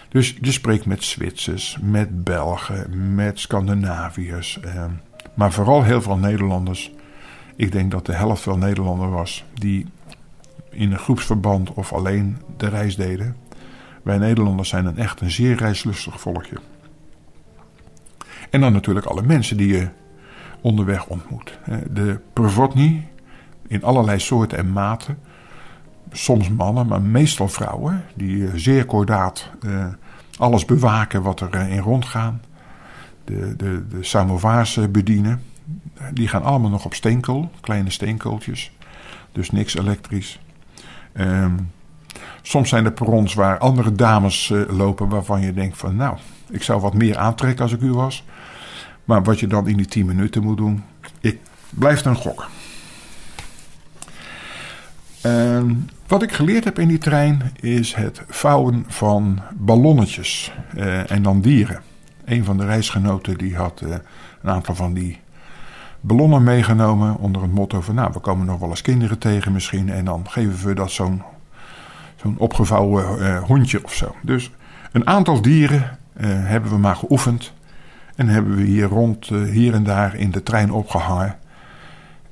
[0.08, 4.60] Dus je spreekt met Zwitsers, met Belgen, met Scandinaviërs.
[4.60, 4.84] Eh,
[5.34, 6.92] maar vooral heel veel Nederlanders.
[7.56, 9.44] Ik denk dat de helft wel Nederlander was.
[9.54, 9.86] Die
[10.70, 13.36] in een groepsverband of alleen de reis deden.
[14.02, 16.56] Wij Nederlanders zijn een echt een zeer reislustig volkje.
[18.50, 19.88] En dan natuurlijk alle mensen die je
[20.60, 21.58] onderweg ontmoet.
[21.90, 23.08] De Prvotny,
[23.66, 25.18] in allerlei soorten en maten.
[26.12, 29.86] Soms mannen, maar meestal vrouwen, die eh, zeer kordaat uh,
[30.38, 32.42] alles bewaken wat er uh, in rondgaan.
[33.24, 35.42] De, de, de samovars bedienen.
[36.12, 38.72] Die gaan allemaal nog op steenkool, kleine steenkooltjes.
[39.32, 40.40] Dus niks elektrisch.
[41.14, 41.70] Um,
[42.42, 46.16] soms zijn er perrons waar andere dames lopen waarvan je denkt van nou,
[46.50, 48.24] ik zou wat meer aantrekken als ik u was.
[49.04, 50.84] Maar wat je dan in die 10 minuten moet doen,
[51.20, 51.38] ik
[51.70, 52.48] blijf een gok.
[55.26, 55.62] Uh,
[56.06, 61.40] wat ik geleerd heb in die trein is het vouwen van ballonnetjes uh, en dan
[61.40, 61.80] dieren.
[62.24, 63.90] Een van de reisgenoten die had uh,
[64.42, 65.20] een aantal van die
[66.00, 67.94] ballonnen meegenomen onder het motto van...
[67.94, 69.90] nou, we komen nog wel eens kinderen tegen misschien...
[69.90, 71.22] en dan geven we dat zo'n
[72.36, 74.14] opgevouwen uh, hondje of zo.
[74.22, 74.50] Dus
[74.92, 77.52] een aantal dieren hebben we maar geoefend...
[78.16, 81.36] en hebben we hier rond, hier en daar in de trein opgehangen...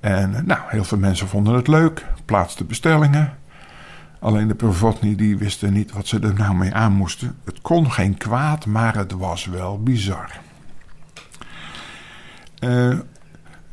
[0.03, 3.39] En nou, heel veel mensen vonden het leuk, plaatsten bestellingen.
[4.19, 7.37] Alleen de Prvotny die wisten niet wat ze er nou mee aan moesten.
[7.45, 10.41] Het kon geen kwaad, maar het was wel bizar.
[12.61, 12.99] Uh,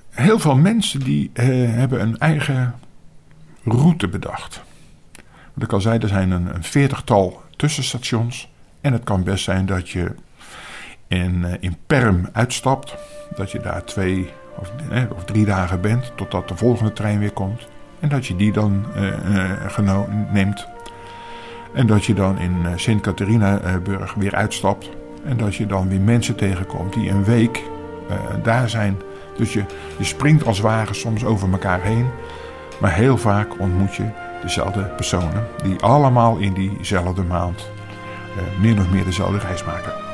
[0.09, 2.75] heel veel mensen die uh, hebben een eigen
[3.63, 4.61] route bedacht.
[5.53, 8.51] Wat ik al zei, er zijn een, veertigtal tussenstations.
[8.81, 10.15] En het kan best zijn dat je
[11.07, 12.95] in, in Perm uitstapt.
[13.35, 14.71] Dat je daar twee of,
[15.15, 17.67] of, drie dagen bent totdat de volgende trein weer komt.
[17.99, 18.85] En dat je die dan
[19.79, 19.97] uh,
[20.31, 20.67] neemt.
[21.73, 24.89] En dat je dan in Sint-Catharinaburg weer uitstapt.
[25.25, 27.63] En dat je dan weer mensen tegenkomt die een week
[28.43, 28.97] daar zijn.
[29.37, 29.63] Dus je,
[29.97, 32.05] je springt als ware soms over elkaar heen.
[32.79, 34.05] Maar heel vaak ontmoet je
[34.41, 35.47] dezelfde personen.
[35.63, 37.69] Die allemaal in diezelfde maand
[38.59, 40.08] min of meer dezelfde reis maken.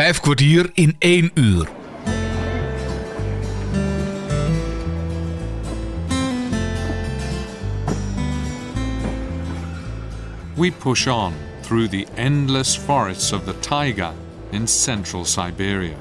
[0.00, 1.68] Vijf kwartier in één uur.
[10.56, 14.14] We push on through the endless forests of the taiga
[14.52, 15.98] in central Siberia.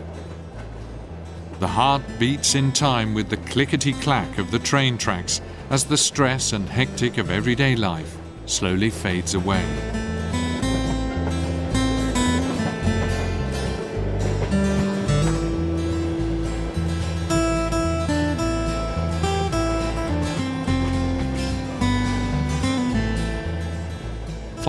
[1.60, 5.98] The heart beats in time with the clickety clack of the train tracks as the
[5.98, 9.99] stress and hectic of everyday life slowly fades away.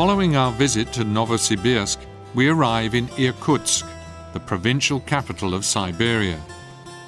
[0.00, 1.98] Following our visit to Novosibirsk,
[2.34, 3.86] we arrive in Irkutsk,
[4.32, 6.40] the provincial capital of Siberia.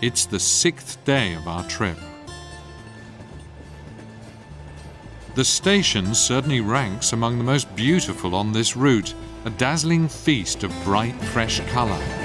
[0.03, 1.97] It's the sixth day of our trip.
[5.35, 9.15] The station certainly ranks among the most beautiful on this route,
[9.47, 12.22] a dazzling feast of bright, fresh colour.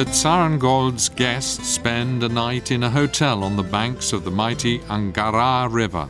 [0.00, 4.80] The Tsarangold's guests spend a night in a hotel on the banks of the mighty
[4.88, 6.08] Angara River.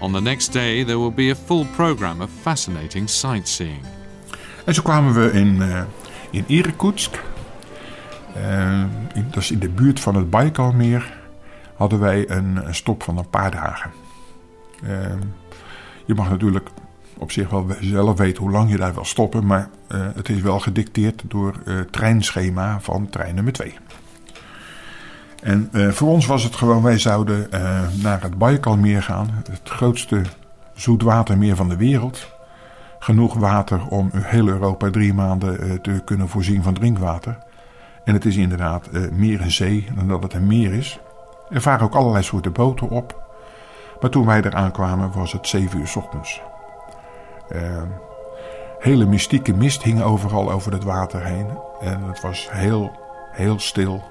[0.00, 3.84] On the next day there will be a full program of fascinating sightseeing.
[4.64, 5.82] En zo kwamen we in, uh,
[6.30, 7.22] in Irkutsk.
[8.36, 8.84] Uh,
[9.14, 11.18] in, dat is in de buurt van het Baikalmeer.
[11.74, 13.90] Hadden wij een, stop van een paar dagen.
[14.82, 14.90] Uh,
[16.04, 16.68] je mag natuurlijk
[17.20, 19.46] op zich wel zelf weten hoe lang je daar wil stoppen.
[19.46, 23.74] Maar uh, het is wel gedicteerd door uh, treinschema van trein nummer 2.
[25.42, 27.48] En uh, voor ons was het gewoon, wij zouden
[28.02, 29.42] naar het Baikalmeer gaan.
[29.50, 30.22] Het grootste
[30.74, 32.28] zoetwatermeer van de wereld.
[32.98, 37.38] Genoeg water om heel Europa drie maanden te kunnen voorzien van drinkwater.
[38.04, 40.98] En het is inderdaad meer een zee dan dat het een meer is.
[41.50, 43.22] Er varen ook allerlei soorten boten op.
[44.00, 46.40] Maar toen wij eraan kwamen was het 7 uur s ochtends.
[47.54, 47.82] Uh,
[48.78, 51.46] hele mystieke mist hing overal over het water heen.
[51.80, 52.92] En het was heel,
[53.32, 54.02] heel stil.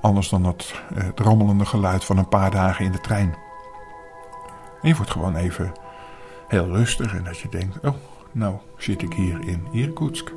[0.00, 3.36] Anders dan het, het rammelende geluid van een paar dagen in de trein.
[4.82, 5.72] En je wordt gewoon even
[6.48, 7.94] heel rustig en dat je denkt: oh,
[8.32, 10.32] nou zit ik hier in Irkutsk,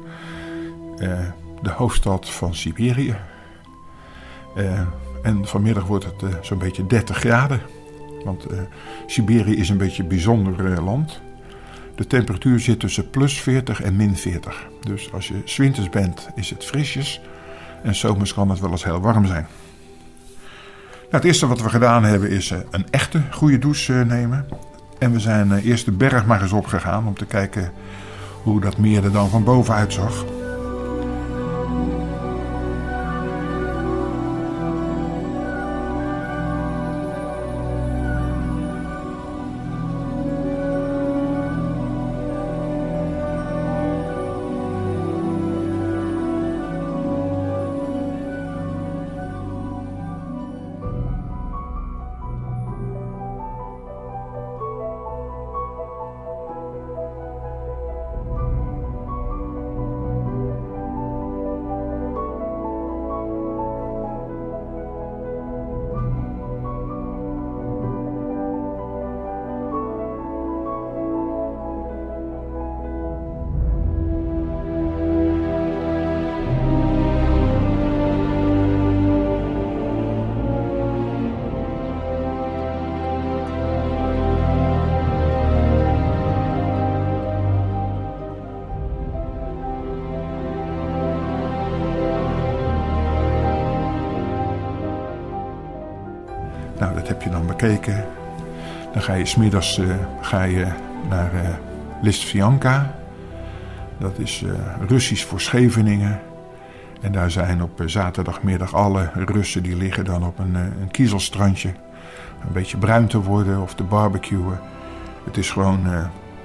[0.97, 1.19] uh,
[1.61, 3.15] de hoofdstad van Siberië.
[4.55, 4.81] Uh,
[5.23, 7.61] en vanmiddag wordt het uh, zo'n beetje 30 graden.
[8.23, 8.47] Want
[9.05, 11.21] Siberië is een beetje een bijzonder land.
[11.99, 14.67] De temperatuur zit tussen plus 40 en min 40.
[14.81, 17.21] Dus als je zwinters bent, is het frisjes.
[17.83, 19.47] En zomers kan het wel eens heel warm zijn.
[20.91, 24.45] Nou, het eerste wat we gedaan hebben is een echte goede douche nemen.
[24.99, 27.71] En we zijn eerst de berg maar eens opgegaan om te kijken
[28.43, 30.25] hoe dat meer er dan van boven uitzag.
[97.09, 98.05] Heb je dan bekeken.
[98.93, 100.67] Dan ga je smiddags uh, ga je
[101.09, 101.49] naar uh,
[102.01, 102.95] Listvianka.
[103.97, 104.51] Dat is uh,
[104.87, 106.19] Russisch voor Scheveningen.
[107.01, 111.69] En daar zijn op zaterdagmiddag alle Russen die liggen dan op een, een kiezelstrandje.
[112.47, 114.59] Een beetje bruin te worden of te barbecuen.
[115.23, 115.79] Het is gewoon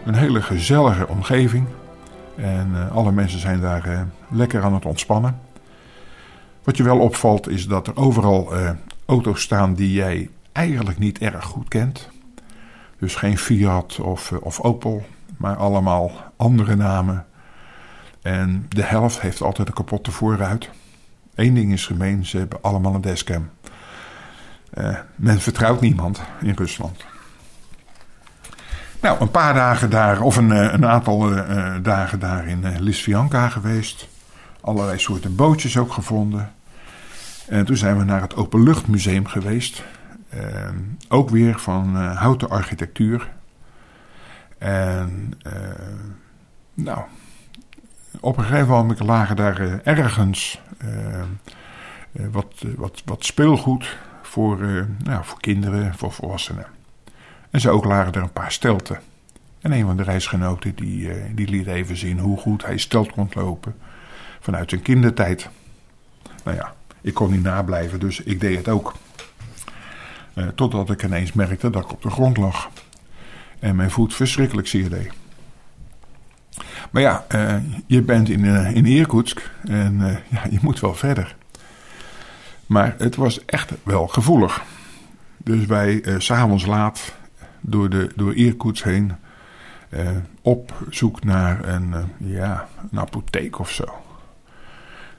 [0.05, 1.67] een hele gezellige omgeving.
[2.37, 5.39] En alle mensen zijn daar lekker aan het ontspannen.
[6.65, 8.53] Wat je wel opvalt is dat er overal
[9.07, 12.09] auto's staan die jij eigenlijk niet erg goed kent.
[12.99, 17.27] Dus geen Fiat of, eh, of Opel, maar allemaal andere namen.
[18.23, 20.71] En de helft heeft altijd een kapotte voorruit.
[21.35, 23.51] Eén ding is gemeen, ze hebben allemaal een dashcam.
[24.75, 27.05] Uh, men vertrouwt niemand in Rusland.
[29.01, 31.19] Nou, een paar dagen daar, of een, eh, een aantal
[31.83, 34.09] dagen daar in uh, Lisvianka geweest.
[34.61, 36.53] Allerlei soorten bootjes ook gevonden.
[37.49, 39.83] En toen zijn we naar het Openluchtmuseum geweest.
[40.37, 40.69] Uh,
[41.09, 43.31] ook weer van uh, houten architectuur.
[44.59, 45.53] En uh,
[46.75, 47.01] nou,
[48.21, 50.61] op een gegeven moment lagen daar eh, ergens
[52.31, 56.67] wat, wat, wat speelgoed voor, nou, voor kinderen, voor volwassenen.
[57.51, 58.99] En zo ook lagen er een paar stelten.
[59.61, 63.29] En een van de reisgenoten die, die liet even zien hoe goed hij stelt kon
[63.33, 63.75] lopen
[64.41, 65.49] vanuit zijn kindertijd.
[66.45, 68.95] Nou ja, ik kon niet nablijven, dus ik deed het ook.
[70.35, 72.71] Uh, totdat ik ineens merkte dat ik op de grond lag.
[73.59, 75.13] En mijn voet verschrikkelijk zeer deed.
[76.91, 77.57] Maar ja, uh,
[77.87, 81.37] je bent in, uh, in Irkutsk en ja, je moet wel verder.
[82.67, 84.63] Maar het was echt wel gevoelig.
[85.37, 87.15] Dus wij s s'avonds laat
[87.61, 89.13] door, de, door Irkutsk heen
[90.43, 93.85] op zoek naar een, ja, een apotheek of zo.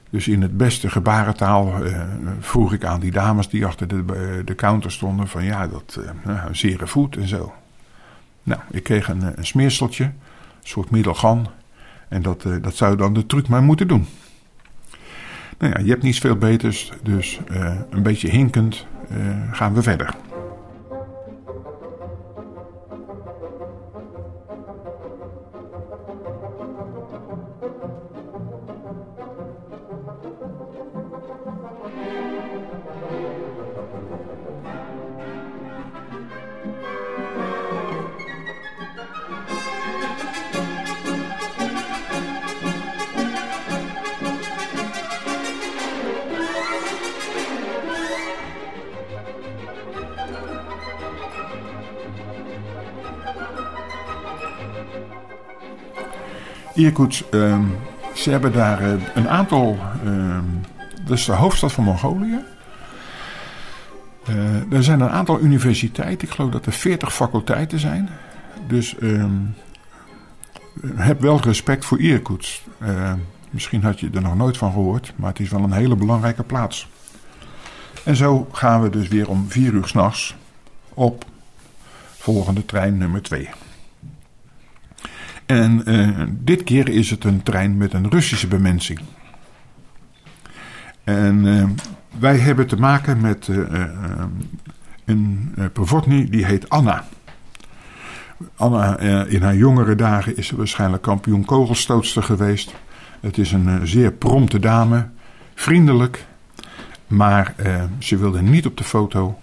[0.10, 2.02] Dus in het beste gebarentaal uh,
[2.40, 6.00] vroeg ik aan die dames die achter de, uh, de counter stonden: van ja, dat
[6.24, 7.54] een zere voet en zo.
[8.44, 10.14] Nou, ik kreeg een, smeerseltje, een
[10.64, 11.48] soort middelgan.
[12.08, 14.08] En dat, dat zou dan de truc maar moeten doen.
[15.58, 17.40] Nou ja, je hebt niet veel beters, dus
[17.90, 18.86] een beetje hinkend
[19.52, 20.16] gaan we verder.
[56.86, 57.60] Irkutsk, uh,
[58.14, 59.80] ze hebben daar uh, een aantal.
[60.06, 60.38] Uh,
[61.06, 62.40] dat is de hoofdstad van Mongolië.
[64.30, 66.28] Uh, er zijn een aantal universiteiten.
[66.28, 68.10] Ik geloof dat er 40 faculteiten zijn.
[68.68, 69.32] Dus ehm,
[70.96, 72.62] heb wel respect voor Irkutsk.
[72.82, 73.14] Uh,
[73.50, 76.44] misschien had je er nog nooit van gehoord, maar het is wel een hele belangrijke
[76.44, 76.88] plaats.
[78.04, 80.36] En zo gaan we dus weer om vier uur s'nachts
[80.94, 81.26] op
[82.18, 83.50] volgende trein nummer 2.
[85.46, 89.00] En uh, dit keer is het een trein met een Russische bemensing.
[91.04, 91.70] En uh,
[92.20, 93.84] wij hebben te maken met uh,
[95.06, 97.06] een Prvotny die heet Anna.
[98.56, 102.74] Anna in haar jongere dagen is ze waarschijnlijk kampioen kogelstootster geweest.
[103.20, 105.10] Het is een zeer prompte dame,
[105.54, 106.26] vriendelijk,
[107.08, 107.56] maar
[108.00, 109.40] ze wilde niet op de foto.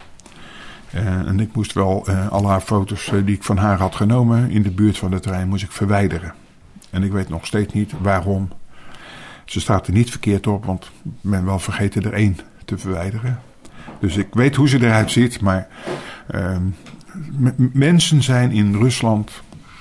[0.95, 3.95] Uh, en ik moest wel uh, alle haar foto's uh, die ik van haar had
[3.95, 6.35] genomen in de buurt van de trein moest ik verwijderen.
[6.91, 8.49] En ik weet nog steeds niet waarom.
[9.45, 13.41] Ze staat er niet verkeerd op, want ik ben wel vergeten er één te verwijderen.
[14.01, 15.69] Dus ik weet hoe ze eruit ziet, maar
[16.27, 16.63] ehm,
[17.73, 19.31] mensen zijn in Rusland,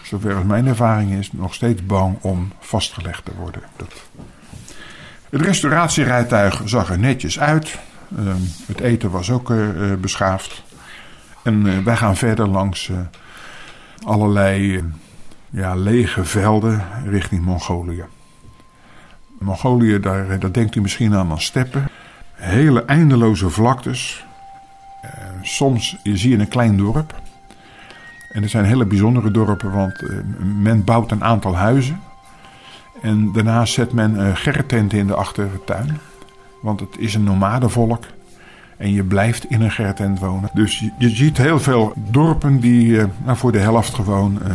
[0.04, 3.62] zover als mijn ervaring is, nog steeds bang om vastgelegd te worden.
[3.76, 3.94] Dat...
[5.30, 7.78] Het restauratierijtuig zag er netjes uit.
[8.18, 9.54] Ehm, het eten was ook
[10.02, 10.64] beschaafd.
[11.44, 12.98] En uh, wij gaan verder langs uh,
[14.04, 14.84] allerlei uh,
[15.50, 18.06] ja, lege velden richting Mongolië.
[19.40, 21.90] Mongolië, daar, daar denkt u misschien aan als steppen.
[22.34, 24.26] Hele eindeloze vlaktes.
[25.42, 27.22] soms zie je een klein dorp.
[28.30, 30.04] En er zijn hele bijzondere dorpen, want
[30.62, 32.02] men bouwt een aantal huizen.
[33.02, 36.00] En daarna zet men gertenten in de achtertuin.
[36.62, 38.06] Want het is een nomadenvolk.
[38.82, 40.50] En je blijft in een gertent wonen.
[40.54, 44.54] Dus je, ziet heel veel dorpen die uh, nou, voor de helft gewoon uh,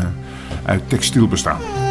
[0.65, 1.86] uit textiel bestaan.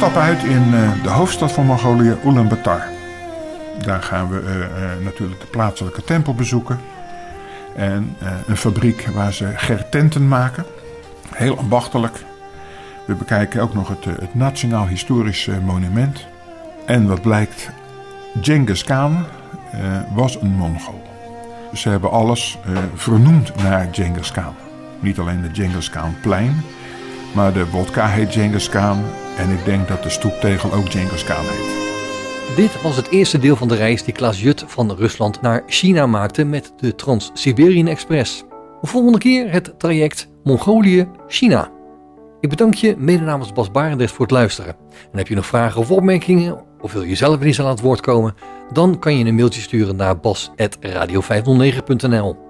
[0.00, 2.82] Stappen uit in uh, de hoofdstad van Mongolië, Ulaanbaatar.
[3.84, 6.80] Daar gaan we uh, uh, natuurlijk de plaatselijke tempel bezoeken.
[7.76, 10.64] En een fabriek waar ze gertenten maken.
[11.34, 12.24] Heel ambachtelijk.
[13.06, 16.26] We bekijken ook nog het, het Nationaal Historisch Monument.
[16.86, 17.70] En wat blijkt,
[18.40, 19.24] Genghis Khan
[20.14, 21.02] was een Mongool.
[21.74, 22.58] Ze hebben alles
[22.94, 24.54] vernoemd naar Genghis Khan.
[25.00, 26.62] Niet alleen de Genghis Khan plein,
[27.34, 29.04] maar de vodka heet Genghis Khan
[29.36, 31.78] en ik denk dat de stoeptegel ook Genghis Khan heet.
[32.56, 36.06] Dit was het eerste deel van de reis die Klaas Jut van Rusland naar China
[36.06, 38.44] maakte met de Trans-Siberian Express.
[38.80, 41.70] De volgende keer het traject Mongolië-China.
[42.40, 44.76] Ik bedank je mede namens Bas Barendrecht voor het luisteren.
[45.12, 48.00] En heb je nog vragen of opmerkingen of wil je zelf eens aan het woord
[48.00, 48.34] komen,
[48.72, 52.49] dan kan je een mailtje sturen naar bas.radio509.nl.